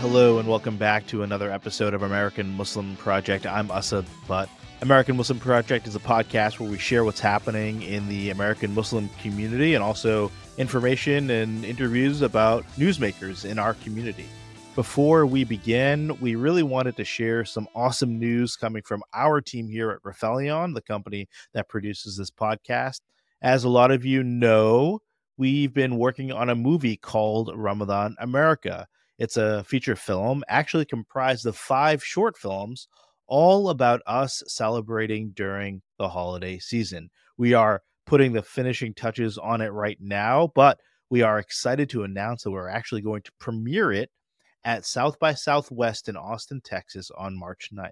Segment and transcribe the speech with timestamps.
[0.00, 3.46] Hello and welcome back to another episode of American Muslim Project.
[3.46, 4.50] I'm Asad Butt.
[4.82, 9.08] American Muslim Project is a podcast where we share what's happening in the American Muslim
[9.22, 14.26] community and also information and interviews about newsmakers in our community.
[14.74, 19.66] Before we begin, we really wanted to share some awesome news coming from our team
[19.66, 23.00] here at Rifelion, the company that produces this podcast.
[23.40, 25.00] As a lot of you know,
[25.38, 28.86] we've been working on a movie called Ramadan America.
[29.18, 32.88] It's a feature film actually comprised of five short films,
[33.26, 37.10] all about us celebrating during the holiday season.
[37.38, 40.78] We are putting the finishing touches on it right now, but
[41.10, 44.10] we are excited to announce that we're actually going to premiere it
[44.64, 47.90] at South by Southwest in Austin, Texas on March 9th.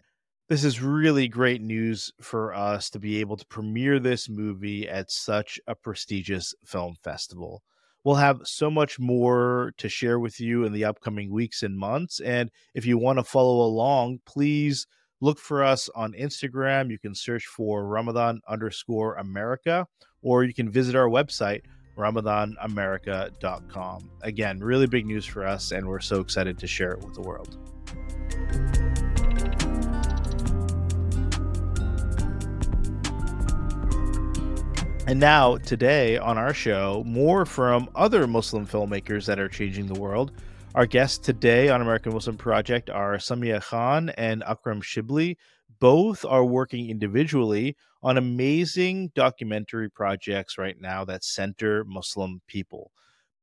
[0.48, 5.10] This is really great news for us to be able to premiere this movie at
[5.10, 7.62] such a prestigious film festival.
[8.04, 12.20] We'll have so much more to share with you in the upcoming weeks and months.
[12.20, 14.86] And if you want to follow along, please
[15.22, 16.90] look for us on Instagram.
[16.90, 19.86] You can search for Ramadan underscore America,
[20.20, 21.62] or you can visit our website,
[21.96, 24.10] ramadanamerica.com.
[24.22, 27.22] Again, really big news for us, and we're so excited to share it with the
[27.22, 27.56] world.
[35.06, 40.00] And now, today on our show, more from other Muslim filmmakers that are changing the
[40.00, 40.32] world.
[40.74, 45.36] Our guests today on American Muslim Project are Samia Khan and Akram Shibly.
[45.78, 52.90] Both are working individually on amazing documentary projects right now that center Muslim people.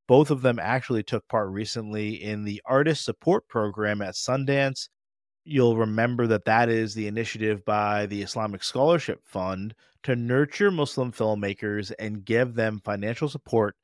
[0.07, 4.89] Both of them actually took part recently in the Artist Support Program at Sundance.
[5.43, 11.11] You'll remember that that is the initiative by the Islamic Scholarship Fund to nurture Muslim
[11.11, 13.75] filmmakers and give them financial support,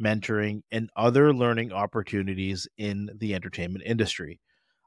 [0.00, 4.40] mentoring, and other learning opportunities in the entertainment industry.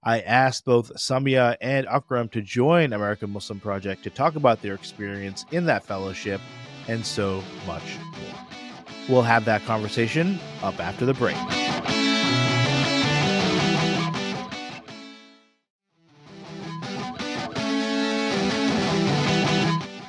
[0.04, 4.74] I asked both Samia and Akram to join American Muslim Project to talk about their
[4.74, 6.42] experience in that fellowship
[6.88, 7.84] and so much
[8.18, 8.48] more.
[9.10, 11.38] We'll have that conversation up after the break.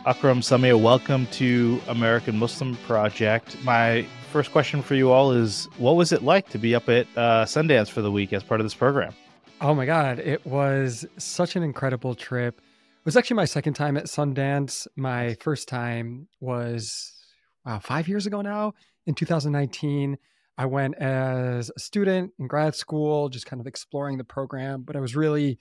[0.04, 3.56] Akram Samia, welcome to American Muslim Project.
[3.62, 7.06] My first question for you all is what was it like to be up at
[7.16, 9.14] uh, Sundance for the week as part of this program?
[9.60, 12.58] Oh my God, it was such an incredible trip.
[12.58, 14.88] It was actually my second time at Sundance.
[14.96, 17.12] My first time was,
[17.64, 18.72] wow, five years ago now
[19.06, 20.18] in 2019.
[20.58, 24.96] I went as a student in grad school, just kind of exploring the program, but
[24.96, 25.60] I was really,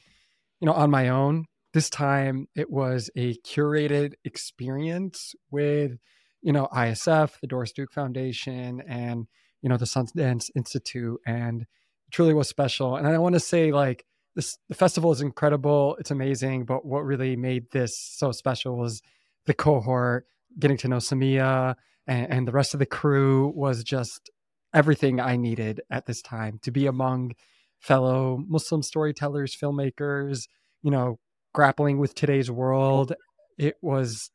[0.60, 1.46] you know, on my own.
[1.74, 5.98] This time it was a curated experience with,
[6.42, 9.28] you know, ISF, the Doris Duke Foundation, and,
[9.62, 11.20] you know, the Sundance Institute.
[11.26, 11.68] And it
[12.12, 12.96] truly was special.
[12.98, 14.06] And I want to say, like,
[14.36, 15.96] this the festival is incredible.
[16.00, 16.66] It's amazing.
[16.66, 19.02] But what really made this so special was
[19.46, 20.26] the cohort,
[20.60, 21.76] getting to know Samia
[22.08, 24.30] and, and the rest of the crew was just
[24.74, 27.34] everything I needed at this time to be among
[27.80, 30.48] fellow Muslim storytellers, filmmakers,
[30.82, 31.20] you know,
[31.54, 33.14] grappling with today's world.
[33.58, 34.30] It was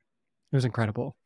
[0.53, 1.16] it was incredible.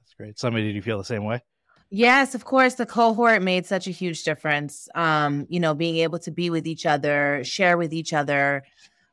[0.00, 0.36] That's great.
[0.36, 1.42] Samia, did you feel the same way?
[1.90, 4.88] Yes, of course, the cohort made such a huge difference.
[4.94, 8.64] Um, you know, being able to be with each other, share with each other.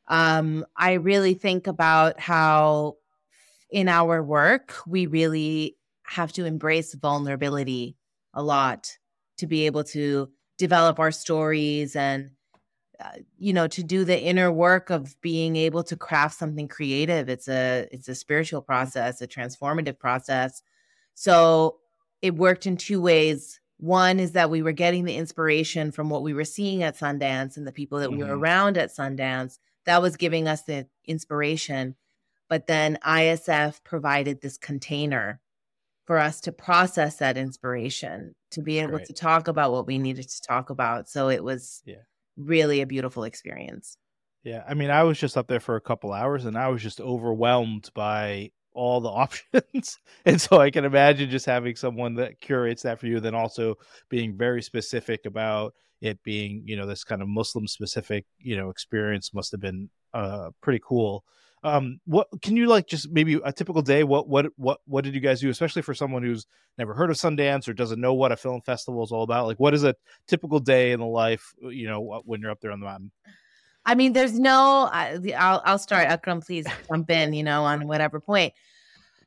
[0.08, 2.96] Um, I really think about how
[3.70, 7.96] in our work, we really have to embrace vulnerability
[8.34, 8.92] a lot
[9.38, 12.30] to be able to develop our stories and
[13.38, 17.48] you know to do the inner work of being able to craft something creative it's
[17.48, 20.62] a it's a spiritual process a transformative process
[21.14, 21.78] so
[22.22, 23.60] it worked in two ways.
[23.78, 27.56] One is that we were getting the inspiration from what we were seeing at Sundance
[27.56, 28.18] and the people that mm-hmm.
[28.18, 28.42] we were mm-hmm.
[28.42, 29.58] around at Sundance.
[29.84, 31.94] That was giving us the inspiration.
[32.48, 35.40] But then ISF provided this container
[36.04, 39.06] for us to process that inspiration, to be able Great.
[39.06, 41.08] to talk about what we needed to talk about.
[41.08, 41.96] So it was yeah.
[42.36, 43.96] Really a beautiful experience.
[44.44, 44.62] Yeah.
[44.68, 47.00] I mean, I was just up there for a couple hours and I was just
[47.00, 49.08] overwhelmed by all the
[49.54, 49.98] options.
[50.24, 53.74] and so I can imagine just having someone that curates that for you, then also
[54.08, 58.70] being very specific about it being, you know, this kind of Muslim specific, you know,
[58.70, 61.24] experience must have been uh pretty cool.
[61.66, 65.14] Um what can you like just maybe a typical day what what what what did
[65.14, 66.46] you guys do especially for someone who's
[66.78, 69.46] never heard of Sundance or doesn't know what a film festival is all about?
[69.46, 69.94] Like what is a
[70.28, 73.10] typical day in the life, you know, when you're up there on the mountain?
[73.86, 74.88] I mean, there's no.
[74.92, 76.08] I'll I'll start.
[76.08, 77.32] Akram, please jump in.
[77.32, 78.52] You know, on whatever point.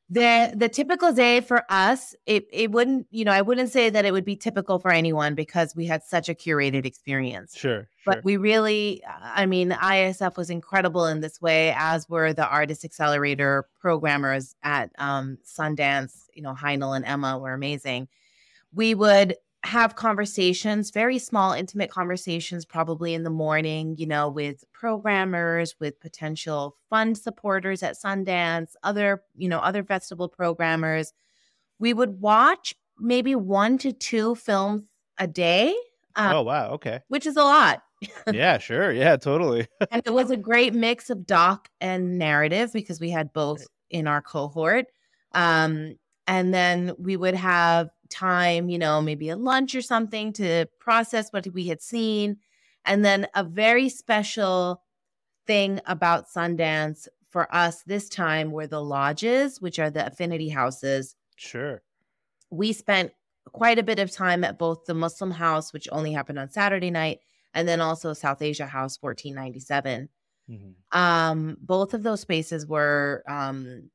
[0.09, 4.05] The the typical day for us it it wouldn't you know i wouldn't say that
[4.05, 8.15] it would be typical for anyone because we had such a curated experience sure, but
[8.15, 8.21] sure.
[8.23, 13.67] we really i mean isf was incredible in this way as were the artist accelerator
[13.79, 18.07] programmers at um, sundance you know heinel and emma were amazing
[18.73, 24.63] we would have conversations, very small, intimate conversations, probably in the morning, you know, with
[24.71, 31.13] programmers, with potential fund supporters at Sundance, other, you know, other festival programmers.
[31.77, 34.83] We would watch maybe one to two films
[35.17, 35.75] a day.
[36.15, 36.71] Um, oh, wow.
[36.71, 37.01] Okay.
[37.09, 37.83] Which is a lot.
[38.31, 38.91] yeah, sure.
[38.91, 39.67] Yeah, totally.
[39.91, 44.07] and it was a great mix of doc and narrative because we had both in
[44.07, 44.85] our cohort.
[45.33, 45.95] Um,
[46.27, 51.31] and then we would have time, you know, maybe a lunch or something to process
[51.31, 52.37] what we had seen.
[52.85, 54.81] And then a very special
[55.45, 61.15] thing about Sundance for us this time were the lodges, which are the affinity houses.
[61.35, 61.81] Sure.
[62.49, 63.11] We spent
[63.51, 66.91] quite a bit of time at both the Muslim house, which only happened on Saturday
[66.91, 67.19] night,
[67.53, 70.09] and then also South Asia House 1497.
[70.49, 70.97] Mm-hmm.
[70.99, 73.89] Um, both of those spaces were um,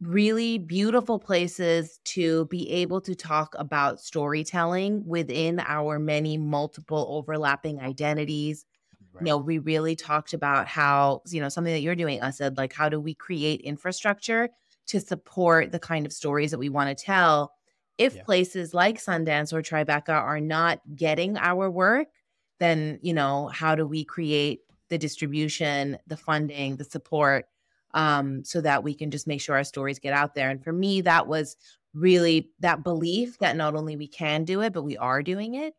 [0.00, 7.80] really beautiful places to be able to talk about storytelling within our many multiple overlapping
[7.80, 8.64] identities.
[9.12, 9.20] Right.
[9.20, 12.56] You know, we really talked about how, you know, something that you're doing, I said,
[12.56, 14.48] like, how do we create infrastructure
[14.86, 17.52] to support the kind of stories that we want to tell?
[17.96, 18.24] If yeah.
[18.24, 22.08] places like Sundance or Tribeca are not getting our work,
[22.58, 27.46] then, you know, how do we create the distribution, the funding, the support
[27.94, 30.50] um, so that we can just make sure our stories get out there.
[30.50, 31.56] And for me, that was
[31.94, 35.74] really that belief that not only we can do it, but we are doing it.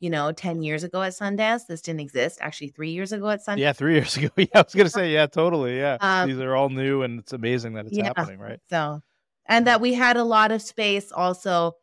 [0.00, 2.38] You know, 10 years ago at Sundance, this didn't exist.
[2.42, 3.58] Actually, three years ago at Sundance.
[3.58, 4.28] Yeah, three years ago.
[4.36, 5.78] Yeah, I was going to say, yeah, totally.
[5.78, 5.96] Yeah.
[6.00, 8.60] Um, These are all new and it's amazing that it's yeah, happening, right?
[8.68, 9.00] So,
[9.46, 11.76] and that we had a lot of space also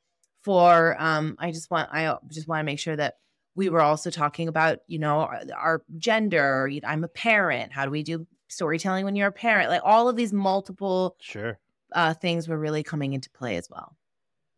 [0.44, 3.16] for, um, I just want, I just want to make sure that
[3.56, 6.70] we were also talking about, you know, our, our gender.
[6.84, 7.72] I'm a parent.
[7.72, 11.60] How do we do storytelling when you're a parent like all of these multiple sure
[11.94, 13.96] uh, things were really coming into play as well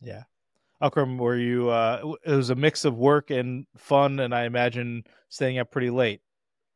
[0.01, 0.23] yeah
[0.83, 1.69] Akram, were you?
[1.69, 5.89] Uh, it was a mix of work and fun, and I imagine staying up pretty
[5.89, 6.19] late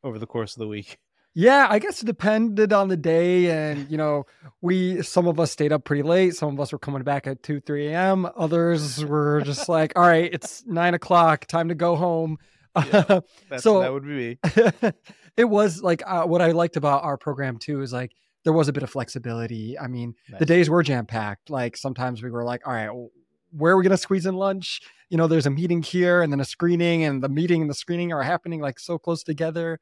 [0.01, 0.97] over the course of the week.
[1.39, 4.25] Yeah, I guess it depended on the day, and you know,
[4.61, 6.35] we some of us stayed up pretty late.
[6.35, 8.27] Some of us were coming back at two, three a.m.
[8.35, 12.39] Others were just like, "All right, it's nine o'clock, time to go home."
[12.75, 13.19] Yeah,
[13.57, 14.91] so that would be me.
[15.37, 18.11] It was like uh, what I liked about our program too is like
[18.43, 19.77] there was a bit of flexibility.
[19.77, 20.39] I mean, nice.
[20.39, 21.49] the days were jam packed.
[21.49, 22.89] Like sometimes we were like, all right,
[23.51, 24.81] where are we going to squeeze in lunch?
[25.09, 27.75] You know, there's a meeting here and then a screening, and the meeting and the
[27.75, 29.79] screening are happening like so close together.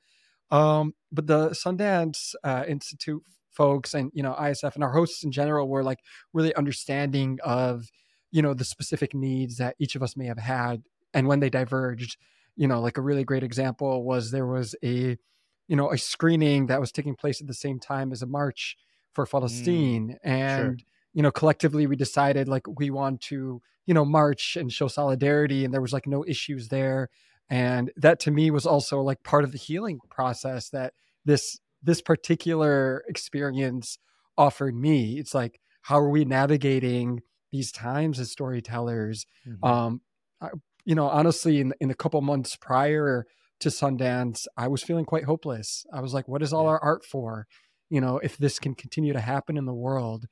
[0.52, 5.31] Um, but the Sundance uh, Institute folks and you know ISF and our hosts in
[5.31, 6.00] general were like
[6.34, 7.90] really understanding of
[8.31, 11.50] you know the specific needs that each of us may have had, and when they
[11.50, 12.18] diverged,
[12.56, 15.18] you know, like a really great example was there was a
[15.67, 18.77] you know, a screening that was taking place at the same time as a march
[19.13, 20.09] for mm, Palestine.
[20.09, 20.88] Mm, and, sure.
[21.13, 25.65] you know, collectively we decided like we want to, you know, march and show solidarity.
[25.65, 27.09] And there was like no issues there.
[27.50, 30.94] And that to me was also like part of the healing process that
[31.25, 34.00] this this particular experience
[34.38, 35.19] offered me.
[35.19, 37.21] It's like, how are we navigating
[37.51, 39.27] these times as storytellers?
[39.47, 39.63] Mm-hmm.
[39.63, 40.01] Um,
[40.41, 40.50] I,
[40.84, 43.27] you know, honestly, in in a couple months prior
[43.65, 45.86] to Sundance, I was feeling quite hopeless.
[45.91, 46.69] I was like, what is all yeah.
[46.69, 47.48] our art for?
[47.89, 50.25] You know, if this can continue to happen in the world.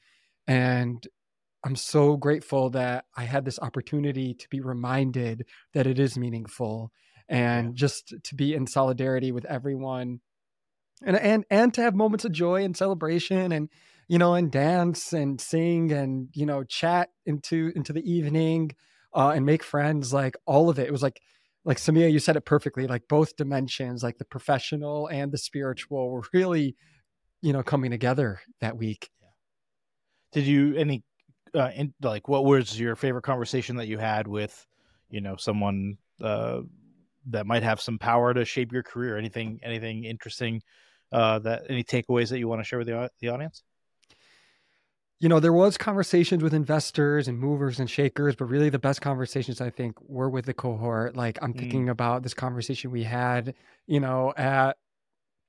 [0.47, 1.05] And
[1.65, 6.91] I'm so grateful that I had this opportunity to be reminded that it is meaningful
[7.27, 7.73] and yeah.
[7.73, 10.19] just to be in solidarity with everyone
[11.03, 13.69] and and and to have moments of joy and celebration and
[14.09, 18.71] you know and dance and sing and you know chat into into the evening
[19.15, 21.21] uh, and make friends like all of it it was like
[21.65, 22.87] like Samia, you said it perfectly.
[22.87, 26.75] Like both dimensions, like the professional and the spiritual, were really,
[27.41, 29.09] you know, coming together that week.
[30.31, 31.03] Did you any,
[31.53, 34.65] uh, in, like, what was your favorite conversation that you had with,
[35.09, 36.61] you know, someone uh,
[37.29, 39.17] that might have some power to shape your career?
[39.17, 40.61] Anything, anything interesting?
[41.11, 43.61] Uh, that any takeaways that you want to share with the the audience?
[45.23, 48.99] You know, there was conversations with investors and movers and shakers, but really the best
[48.99, 51.15] conversations I think were with the cohort.
[51.15, 51.59] Like I'm mm.
[51.59, 53.55] thinking about this conversation we had,
[53.87, 54.75] you know, at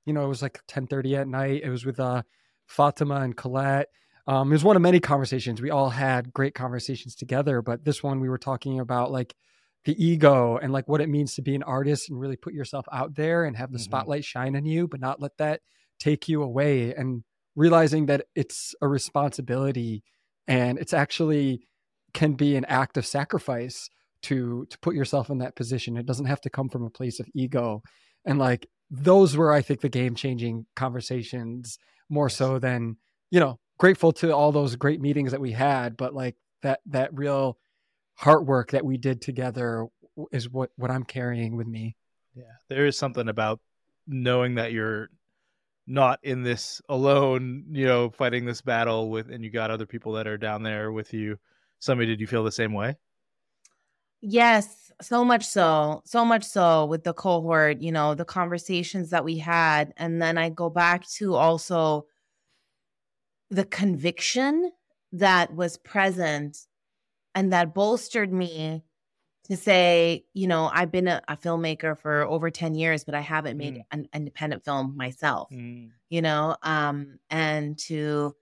[0.05, 1.61] you know, it was like 10:30 at night.
[1.61, 2.23] It was with uh
[2.67, 3.89] Fatima and Colette.
[4.27, 5.61] Um, it was one of many conversations.
[5.61, 9.35] We all had great conversations together, but this one we were talking about like
[9.83, 12.85] the ego and like what it means to be an artist and really put yourself
[12.93, 13.83] out there and have the mm-hmm.
[13.83, 15.59] spotlight shine on you, but not let that
[15.99, 16.93] take you away.
[16.93, 17.25] And
[17.55, 20.03] realizing that it's a responsibility
[20.47, 21.67] and it's actually
[22.13, 23.89] can be an act of sacrifice
[24.21, 25.97] to to put yourself in that position.
[25.97, 27.83] It doesn't have to come from a place of ego.
[28.25, 31.77] And like those were I think the game changing conversations
[32.09, 32.97] more so than,
[33.31, 37.13] you know, grateful to all those great meetings that we had, but like that that
[37.13, 37.57] real
[38.15, 39.87] heart work that we did together
[40.31, 41.95] is what what I'm carrying with me.
[42.35, 42.43] Yeah.
[42.69, 43.59] There is something about
[44.07, 45.09] knowing that you're
[45.87, 50.13] not in this alone, you know, fighting this battle with and you got other people
[50.13, 51.37] that are down there with you.
[51.81, 52.95] Samia did you feel the same way?
[54.21, 56.01] Yes, so much so.
[56.05, 60.37] So much so with the cohort, you know, the conversations that we had and then
[60.37, 62.07] I go back to also
[63.51, 64.71] the conviction
[65.11, 66.57] that was present
[67.35, 68.83] and that bolstered me
[69.45, 73.21] to say, you know, I've been a, a filmmaker for over 10 years, but I
[73.21, 73.85] haven't made Mm.
[73.91, 75.91] an independent film myself, Mm.
[76.09, 78.35] you know, um, and to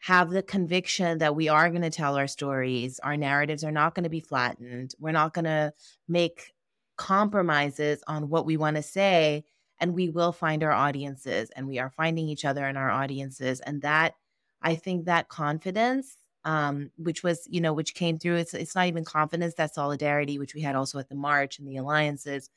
[0.00, 3.00] have the conviction that we are going to tell our stories.
[3.00, 4.94] Our narratives are not going to be flattened.
[5.00, 5.72] We're not going to
[6.06, 6.52] make
[6.96, 9.44] compromises on what we want to say.
[9.80, 13.60] And we will find our audiences and we are finding each other in our audiences.
[13.60, 14.14] And that,
[14.62, 18.86] I think that confidence, um, which was, you know, which came through, it's, it's not
[18.86, 22.48] even confidence, that solidarity, which we had also at the March and the alliances,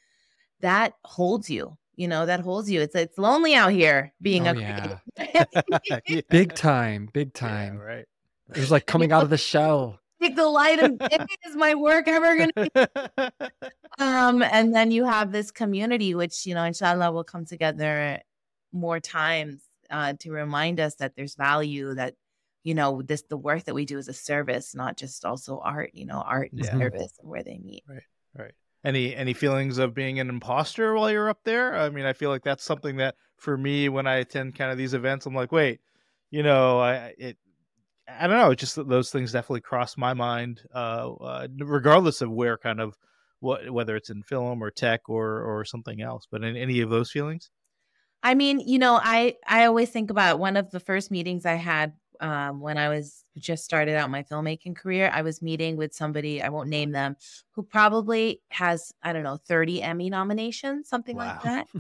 [0.62, 1.77] that holds you.
[1.96, 2.79] You know, that holds you.
[2.79, 5.00] It's it's lonely out here being Oh, a yeah.
[5.17, 6.00] Yeah.
[6.29, 7.77] Big time, big Yeah, time.
[7.77, 8.05] right.
[8.55, 10.00] It was like coming out of the shell.
[10.22, 11.01] Take the light and
[11.48, 12.69] is my work ever gonna be?
[13.98, 18.19] um and then you have this community which you know inshallah will come together
[18.72, 22.13] more times uh to remind us that there's value that
[22.63, 25.92] you know this the work that we do is a service not just also art
[25.94, 26.66] you know art and Yeah.
[26.66, 28.04] service and where they meet Right.
[28.36, 31.75] right Any any feelings of being an imposter while you're up there?
[31.75, 34.78] I mean, I feel like that's something that for me when I attend kind of
[34.78, 35.82] these events, I'm like, wait,
[36.32, 37.38] you know, I it
[38.08, 42.58] I don't know, just those things definitely cross my mind uh, uh regardless of where
[42.58, 42.98] kind of
[43.39, 46.28] what whether it's in film or tech or or something else.
[46.32, 47.51] But in any of those feelings?
[48.24, 51.54] I mean, you know, I I always think about one of the first meetings I
[51.56, 55.09] had um, when I was just started out my filmmaking career.
[55.13, 57.15] I was meeting with somebody I won't name them
[57.51, 61.67] who probably has I don't know thirty Emmy nominations, something like that.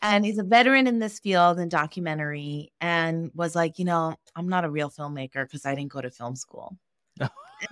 [0.00, 4.48] And he's a veteran in this field in documentary, and was like, you know, I'm
[4.48, 6.76] not a real filmmaker because I didn't go to film school.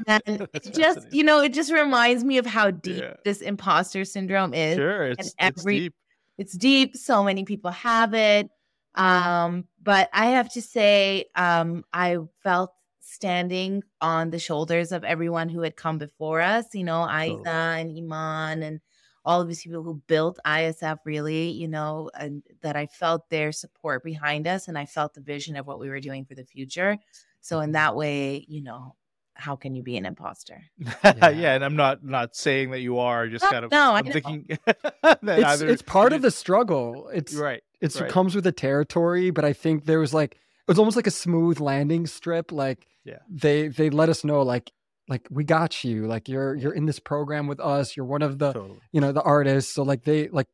[0.08, 3.14] And just, you know, it just reminds me of how deep Yeah.
[3.24, 5.94] this imposter syndrome is Sure, it's, it's every- deep.
[6.38, 8.50] it's deep so many people have it
[8.96, 15.48] um but i have to say um i felt standing on the shoulders of everyone
[15.48, 17.06] who had come before us you know.
[17.08, 18.80] Aiza and iman and
[19.24, 23.52] all of these people who built isf really you know and that i felt their
[23.52, 26.44] support behind us and i felt the vision of what we were doing for the
[26.44, 26.98] future
[27.40, 27.64] so Mm-hmm.
[27.64, 28.94] in that way you know
[29.38, 31.28] how can you be an imposter yeah.
[31.28, 31.54] Yeah.
[31.54, 34.06] and I'm not not saying that you are, just No, kind of no, I I'm
[34.06, 37.08] thinking that It's either it's part of the struggle.
[37.12, 37.62] It's right.
[37.80, 38.10] it's right.
[38.10, 41.10] comes with the territory, but I think there was like it was almost like a
[41.12, 42.50] smooth landing strip.
[42.50, 43.18] Like Yeah.
[43.30, 44.72] they they let us know like
[45.08, 46.06] like we got you.
[46.06, 47.96] Like you're you're in this program with us.
[47.96, 48.80] You're one of the Totally.
[48.92, 49.72] you know the artists.
[49.74, 50.48] So like they like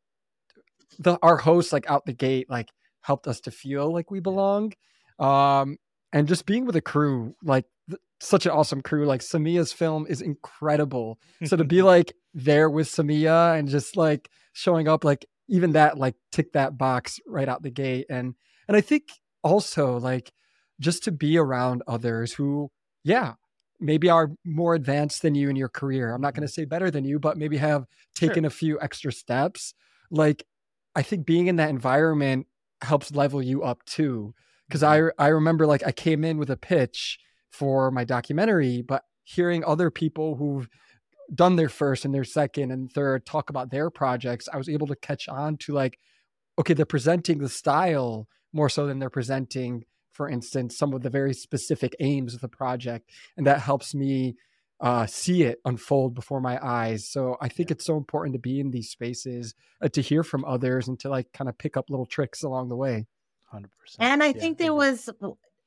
[0.99, 2.69] the our hosts like out the gate like
[3.01, 4.73] helped us to feel like we belong.
[5.19, 5.77] Um
[6.11, 7.72] and just being with a crew like th-
[8.23, 11.19] such an awesome crew like Samia's film is incredible.
[11.45, 15.97] So to be like there with Samia and just like showing up like even that
[15.97, 18.05] like tick that box right out the gate.
[18.09, 18.35] And
[18.67, 19.09] and I think
[19.43, 20.31] also like
[20.79, 22.71] just to be around others who
[23.03, 23.33] yeah
[23.79, 26.13] maybe are more advanced than you in your career.
[26.13, 26.61] I'm not going to mm-hmm.
[26.61, 27.85] say better than you but maybe have
[28.17, 28.29] Sure.
[28.29, 29.73] taken a few extra steps.
[30.09, 30.45] Like
[30.95, 32.47] I think being in that environment
[32.81, 34.33] helps level you up too.
[34.67, 35.09] Because mm-hmm.
[35.19, 37.19] I I remember like I came in with a pitch
[37.53, 40.67] for my documentary, but hearing other people who've
[41.33, 44.87] done their first and their second and third talk about their projects, I was able
[44.87, 45.97] to catch on to like,
[46.59, 51.09] okay, they're presenting the style more so than they're presenting, for instance, some of the
[51.09, 54.35] very specific aims of the project, and that helps me
[54.81, 57.07] uh, see it unfold before my eyes.
[57.07, 60.43] So I think it's so important to be in these spaces, uh, to hear from
[60.43, 63.05] others, and to like kind of pick up little tricks along the way.
[63.45, 64.11] Hundred percent.
[64.11, 65.09] And I think there was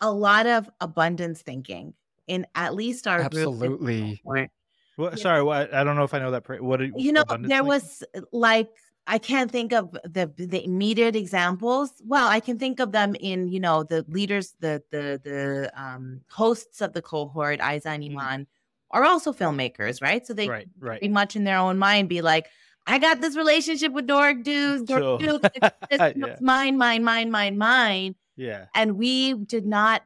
[0.01, 1.95] a lot of abundance thinking
[2.27, 3.21] in at least our.
[3.21, 4.21] Absolutely.
[4.25, 4.49] Where,
[4.97, 5.23] What, Yeah.
[5.23, 6.63] sorry, what, I don't know if I know that.
[6.63, 7.69] What did- you know, there like?
[7.69, 8.69] was like
[9.07, 11.93] I can't think of the the immediate examples.
[12.05, 16.23] Well, I can think of them in you know the leaders, the the the um,
[16.31, 18.11] hosts of the cohort, Aiza and Mhm.
[18.13, 18.47] Iman,
[18.91, 20.27] are also filmmakers, right?
[20.27, 20.99] So they right, right.
[20.99, 22.47] pretty much in their own mind be like,
[22.87, 25.19] I got this relationship with Doris Duke, Doris Sure.
[25.19, 26.37] Duke, it's, it's, Yeah.
[26.41, 28.15] mine, mine, mine, mine, mine.
[28.37, 28.67] Yeah.
[28.75, 30.03] And we did not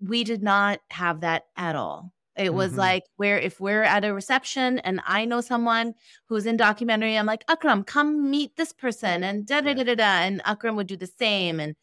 [0.00, 2.12] we did not have that at all.
[2.36, 2.76] It was Mhm.
[2.76, 5.94] like where if we're at a reception and I know someone
[6.26, 9.94] who's in documentary, I'm like, Akram, come meet this person and da da da da
[9.94, 10.04] da.
[10.20, 11.60] And Akram would do the same.
[11.60, 11.74] And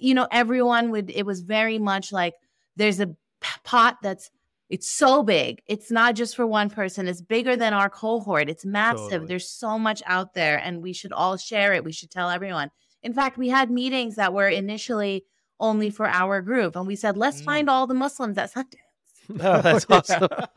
[0.00, 2.34] you know, everyone would it was very much like
[2.76, 3.14] there's a
[3.62, 4.30] pot that's
[4.68, 5.62] it's so big.
[5.66, 7.08] It's not just for one person.
[7.08, 8.48] It's bigger than our cohort.
[8.48, 9.10] It's massive.
[9.10, 9.26] Totally.
[9.26, 11.82] There's so much out there and we should all share it.
[11.84, 12.70] We should tell everyone.
[13.02, 15.24] In fact, we had meetings that were initially
[15.60, 17.44] only for our group and we said, let's Mm.
[17.44, 18.74] find all the Muslims at Sundance.
[19.40, 20.28] Oh, that's awesome.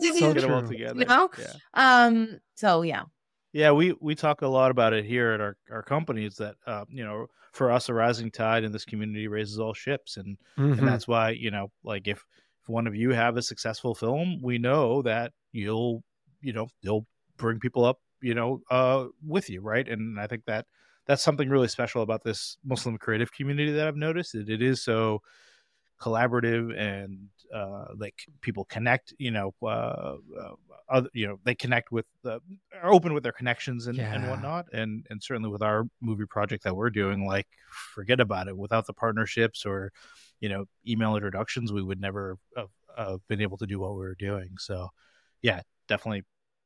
[0.00, 1.00] So Get them all together.
[1.00, 1.30] You know?
[1.38, 1.52] Yeah.
[1.74, 3.04] Um, so yeah.
[3.52, 6.84] Yeah, we we talk a lot about it here at our our companies that uh,
[6.88, 10.78] you know for us a rising tide in this community raises all ships and Mhm.
[10.78, 12.24] and that's why you know like if
[12.62, 16.02] if one of you have a successful film we know that you'll
[16.40, 20.44] you know you'll bring people up you know uh with you right and i think
[20.46, 20.66] that
[21.06, 24.82] that's something really special about this muslim creative community that i've noticed that it is
[24.82, 25.20] so
[26.00, 30.54] collaborative and uh like people connect you know uh, uh
[30.88, 32.40] other, you know they connect with the
[32.82, 34.66] are open with their connections and, and whatnot.
[34.72, 37.46] And and certainly with our movie project that we're doing like
[37.94, 38.56] forget about it.
[38.56, 39.92] Without the partnerships or
[40.40, 43.98] you know email introductions we would never have uh, been able to do what we
[43.98, 44.50] were doing.
[44.58, 44.88] So
[45.42, 46.24] yeah definitely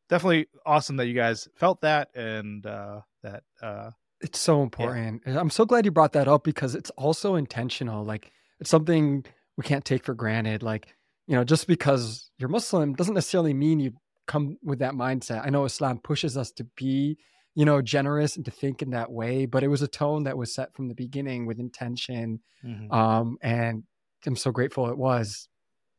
[0.08, 5.22] definitely awesome that you guys felt that and uh that uh It's so important.
[5.26, 8.04] And I'm so glad you brought that up because it's also intentional.
[8.04, 9.24] Like it's something
[9.56, 10.62] we can't take for granted.
[10.62, 10.88] Like,
[11.26, 13.92] you know, just because you're Muslim doesn't necessarily mean you
[14.26, 15.46] come with that mindset.
[15.46, 17.16] I know Islam pushes us to be,
[17.54, 20.36] you know, generous and to think in that way, but it was a tone that
[20.36, 22.40] was set from the beginning with intention.
[22.64, 22.92] mhm.
[22.92, 23.84] Um, and
[24.26, 25.48] I'm so grateful it was.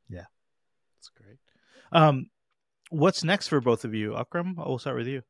[0.09, 0.25] Yeah.
[0.97, 1.37] That's great
[1.91, 2.29] um
[2.89, 5.21] what's next for both of you akram i'll start with you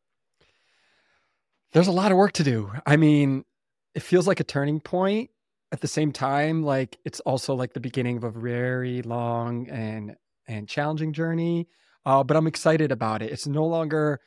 [1.72, 2.72] There's a lot of work to do.
[2.86, 3.46] I mean,
[3.94, 5.30] it feels like a turning point.
[5.72, 10.16] At the same time, like it's also like the beginning of a very long and
[10.48, 11.68] and challenging journey.
[12.08, 13.32] Uh, but I'm excited about it.
[13.32, 14.20] It's no longer,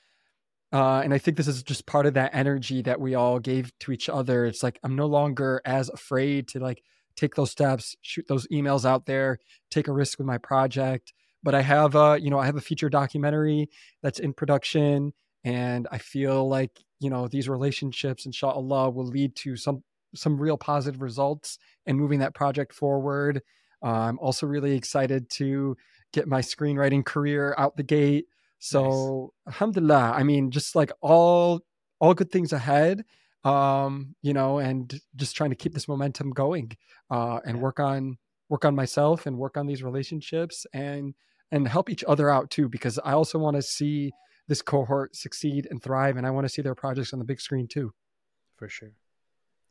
[0.73, 3.77] uh, and I think this is just part of that energy that we all gave
[3.81, 4.45] to each other.
[4.45, 6.85] It's like I'm no longer as afraid to like
[7.17, 11.13] take those steps, shoot those emails out there, take a risk with my project.
[11.43, 13.69] But I have a, you know, I have a feature documentary
[14.01, 15.13] that's in production,
[15.45, 19.83] and I feel like you know these relationships, inshallah, will lead to some
[20.15, 23.43] some real positive results and moving that project forward.
[23.83, 25.77] Uh, I'm also really excited to
[26.13, 28.27] get my screenwriting career out the gate.
[28.59, 31.63] So, alhamdulillah, I mean, just like all
[32.01, 33.05] all good things ahead.
[33.45, 36.71] Um, you know, and just trying to keep this momentum going,
[37.11, 37.61] uh, and Yeah.
[37.61, 41.15] work on work on myself and work on these relationships and
[41.51, 44.15] and help each other out too, because I also want to see
[44.53, 47.41] this cohort succeed and thrive, and I want to see their projects on the big
[47.41, 47.91] screen too.
[48.57, 48.93] for sure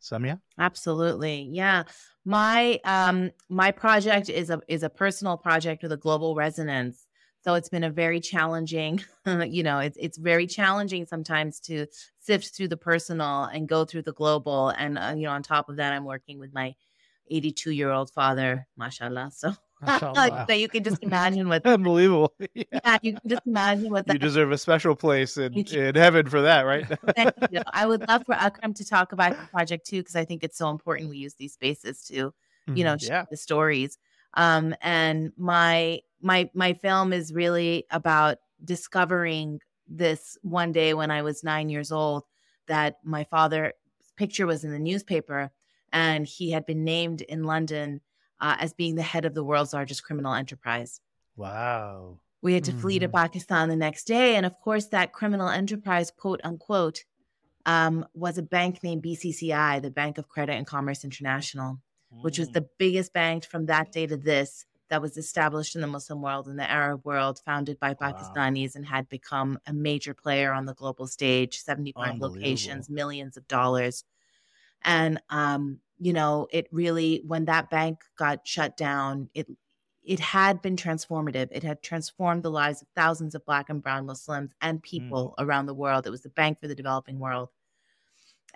[0.01, 1.47] samia Absolutely.
[1.51, 1.83] Yeah.
[2.25, 7.05] My um my project is a is a personal project with a global resonance.
[7.43, 8.93] So it's been a very challenging,
[9.57, 11.85] you know, it's it's very challenging sometimes to
[12.27, 15.69] sift through the personal and go through the global and uh, you know on top
[15.69, 16.73] of that I'm working with my
[17.29, 19.29] 82 year old father, mashallah.
[19.41, 20.45] So Mashallah.
[20.49, 22.63] so you can just imagine what unbelievable yeah.
[22.85, 26.27] yeah, you can just imagine what that, you deserve a special place in, in heaven
[26.27, 27.61] for that right Thank you.
[27.73, 30.57] I would love for Akram to talk about the project too, because I think it's
[30.57, 32.33] so important we use these spaces to,
[32.73, 32.99] you know, Mhm.
[33.01, 33.25] share Yeah.
[33.29, 33.97] the stories.
[34.35, 41.21] Um, and my my my film is really about discovering this one day when I
[41.21, 42.23] was nine years old
[42.67, 43.73] that my father's
[44.15, 45.51] picture was in the newspaper
[45.91, 48.01] and he had been named in London
[48.41, 51.01] uh, as being the head of the world's largest criminal enterprise.
[51.35, 53.13] wow We had to flee to Mhm.
[53.13, 54.35] Pakistan the next day.
[54.35, 57.05] And of course, that criminal enterprise, quote unquote,
[57.65, 61.81] um, was a bank named BCCI, the Bank of Credit and Commerce International,
[62.21, 62.53] which was Mm.
[62.53, 66.47] the biggest bank from that day to this that was established in the Muslim world
[66.47, 68.07] and the Arab world, founded by Wow.
[68.13, 73.47] Pakistanis, and had become a major player on the global stage, 75 locations, millions of
[73.47, 74.03] dollars.
[74.83, 79.47] And, um, you know, it really, when that bank got shut down, it
[80.03, 81.49] it had been transformative.
[81.51, 85.67] It had transformed the lives of thousands of Black and Brown Muslims and people around
[85.67, 86.07] the world.
[86.07, 87.49] It was the bank for the developing world.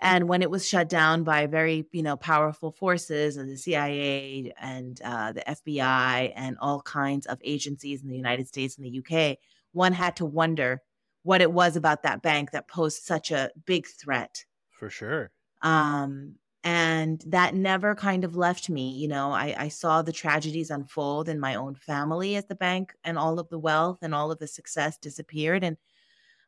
[0.00, 4.52] And when it was shut down by very, you know, powerful forces of the CIA
[4.60, 8.98] and uh, the FBI and all kinds of agencies in the United States and the
[8.98, 9.38] UK,
[9.72, 10.82] one had to wonder
[11.22, 14.44] what it was about that bank that posed such a big threat
[14.78, 15.30] for sure
[15.62, 16.34] um
[16.66, 21.28] and that never kind of left me you know I, I saw the tragedies unfold
[21.28, 24.38] in my own family as the bank and all of the wealth and all of
[24.40, 25.76] the success disappeared and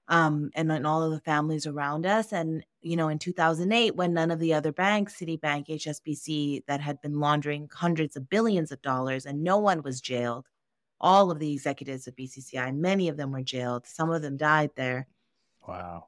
[0.08, 2.32] um, and in all of the families around us.
[2.32, 7.00] And, you know, in 2008, when none of the other banks, Citibank, HSBC, that had
[7.02, 10.46] been laundering hundreds of billions of dollars and no one was jailed,
[11.00, 13.86] all of the executives of BCCI, many of them were jailed.
[13.86, 15.06] Some of them died there.
[15.66, 16.06] Wow.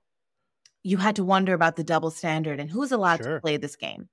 [0.83, 3.35] You had to wonder about the double standard and who's allowed sure.
[3.35, 4.09] to play this game.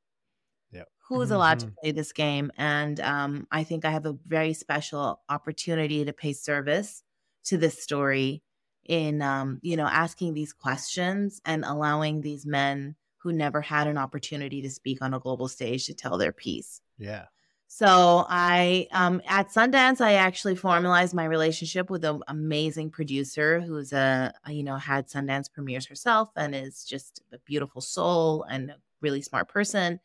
[0.71, 0.83] Yeah.
[1.07, 1.69] Who's allowed mm-hmm.
[1.69, 2.51] to play this game?
[2.57, 7.03] And um, I think I have a very special opportunity to pay service
[7.45, 8.43] to this story
[8.85, 13.97] in um, you know asking these questions and allowing these men who never had an
[13.97, 16.81] opportunity to speak on a global stage to tell their piece.
[16.97, 17.25] Yeah.
[17.67, 23.91] So I um, at Sundance I actually formalized my relationship with an amazing producer who's
[23.93, 28.75] a you know had Sundance premieres herself and is just a beautiful soul and a
[29.01, 29.99] really smart person.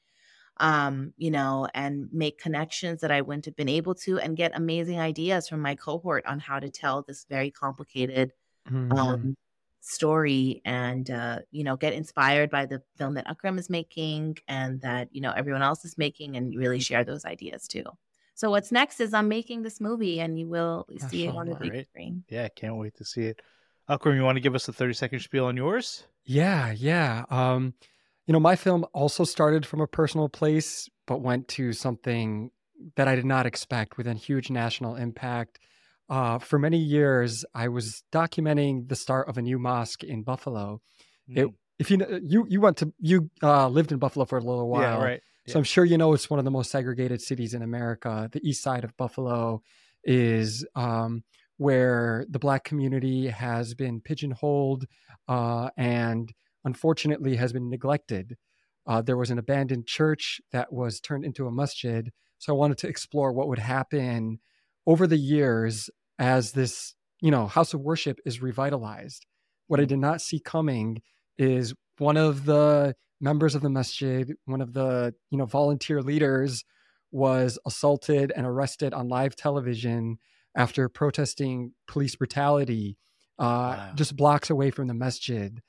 [0.58, 4.52] Um, you know, and make connections that I wouldn't have been able to and get
[4.54, 8.32] amazing ideas from my cohort on how to tell this very complicated
[8.70, 8.92] mm-hmm.
[8.92, 9.36] um,
[9.82, 14.80] story and uh, you know get inspired by the film that Akram is making and
[14.80, 17.84] that you know everyone else is making and really share those ideas too.
[18.34, 21.56] So what's next is I'm making this movie and you will see it on the
[21.56, 22.24] big screen.
[22.28, 23.42] Yeah, I can't wait to see it.
[23.88, 26.04] Akram, you want to give us a 30 second spiel on yours?
[26.24, 27.24] Yeah, yeah.
[27.28, 27.74] Um,
[28.26, 32.50] you know, my film also started from a personal place, but went to something
[32.96, 35.58] that I did not expect with a huge national impact.
[36.12, 40.82] Uh, for many years, I was documenting the start of a new mosque in Buffalo.
[41.30, 41.38] Mm.
[41.38, 41.48] It,
[41.78, 44.98] if you you you went to you uh, lived in Buffalo for a little while,
[44.98, 45.20] yeah, right.
[45.48, 48.28] So I'm sure you know it's one of the most segregated cities in America.
[48.30, 49.62] The east side of Buffalo
[50.04, 51.24] is um,
[51.56, 54.84] where the black community has been pigeonholed
[55.28, 56.30] uh, and
[56.66, 58.36] unfortunately has been neglected.
[58.86, 62.12] Uh, there was an abandoned church that was turned into a masjid.
[62.36, 64.40] So I wanted to explore what would happen
[64.86, 65.88] over the years
[66.22, 69.26] as this, you know, house of worship is revitalized.
[69.66, 71.02] What I did not see coming
[71.36, 76.64] is one of the members of the masjid, one of the, you know, volunteer leaders
[77.10, 80.18] was assaulted and arrested on live television
[80.56, 82.96] after protesting police brutality
[83.40, 83.92] uh, wow.
[83.96, 85.60] just blocks away from the masjid.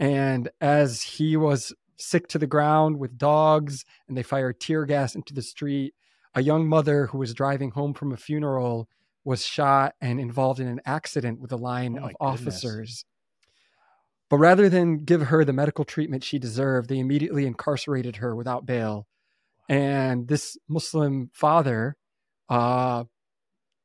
[0.00, 5.14] And as he was sick to the ground with dogs and they fired tear gas
[5.14, 5.94] into the street,
[6.34, 8.88] a young mother who was driving home from a funeral
[9.24, 13.04] was shot and involved in an accident with a line oh of officers.
[14.28, 18.64] But rather than give her the medical treatment she deserved, they immediately incarcerated her without
[18.64, 19.06] bail.
[19.68, 21.96] And this Muslim father,
[22.48, 23.04] uh,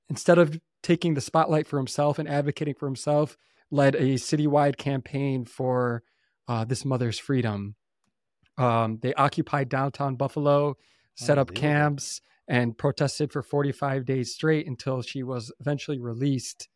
[0.10, 3.38] instead of taking the spotlight for himself and advocating for himself,
[3.70, 6.04] led a citywide campaign for
[6.48, 7.76] uh, this mother's freedom.
[8.58, 10.78] Um, they occupied downtown Buffalo,
[11.16, 16.70] set up camps, and protested for 45 days straight until she was eventually released.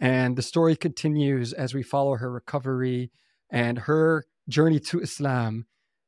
[0.00, 3.10] And the story continues as we follow her recovery
[3.50, 5.66] and her journey to Islam.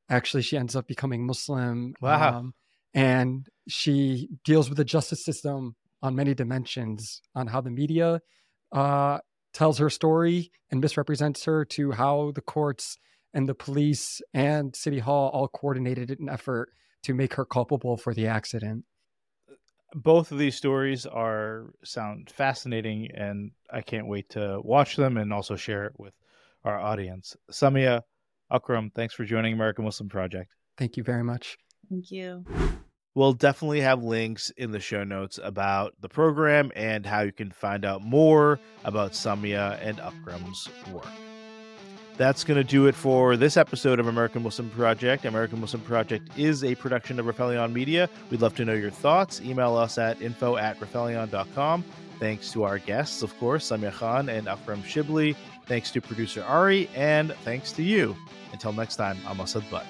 [0.09, 1.95] Actually, she ends up becoming Muslim.
[2.01, 2.39] Wow.
[2.39, 2.55] Um,
[2.95, 8.21] and she deals with the justice system on many dimensions on how the media
[8.73, 9.19] uh,
[9.53, 12.97] tells her story and misrepresents her to how the courts
[13.35, 16.71] and the police and city hall all coordinated an effort
[17.03, 18.85] to make her culpable for the accident
[19.95, 25.33] both of these stories are sound fascinating and I can't wait to watch them and
[25.33, 26.15] also share it with
[26.65, 27.37] our audience.
[27.51, 28.03] Samia
[28.51, 30.53] Akram, thanks for joining American Muslim Project.
[30.77, 31.57] Thank you very much.
[31.89, 32.45] Thank you.
[33.15, 37.51] We'll definitely have links in the show notes about the program and how you can
[37.51, 41.07] find out more about Samia and Akram's work
[42.21, 45.25] that's going to do it for this episode of American Muslim Project.
[45.25, 48.11] American Muslim Project is a production of Rifelion Media.
[48.29, 49.41] We'd love to know your thoughts.
[49.41, 51.83] Email us at info at rifelion.com.
[52.19, 55.35] Thanks to our guests, of course, Samia Khan and Akram Shibly.
[55.65, 58.15] Thanks to producer Ari, and thanks to you.
[58.53, 59.87] Until next time, I'm Asad Butt.